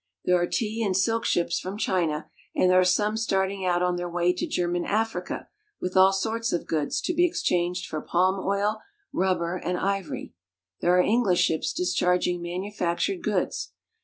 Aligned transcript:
There 0.25 0.37
are 0.41 0.47
tea 0.47 0.81
and 0.83 0.97
silk 0.97 1.25
ships 1.25 1.59
from 1.59 1.77
China, 1.77 2.27
and 2.55 2.71
there 2.71 2.79
are 2.79 2.83
some 2.83 3.15
starting 3.15 3.67
out 3.67 3.83
on 3.83 3.97
their 3.97 4.09
way 4.09 4.33
to 4.33 4.47
German 4.47 4.83
Africa 4.83 5.47
with 5.79 5.95
all 5.95 6.11
sorts 6.11 6.51
of 6.51 6.65
goods 6.65 6.99
to 7.01 7.13
be 7.13 7.23
exchanged 7.23 7.85
for 7.85 8.01
palm 8.01 8.39
oil, 8.43 8.79
rubber, 9.13 9.57
and 9.57 9.77
ivory. 9.77 10.33
There 10.79 10.97
are 10.97 11.03
English 11.03 11.41
ships 11.43 11.71
discharging 11.71 12.41
manufactured 12.41 13.21
goods. 13.21 13.73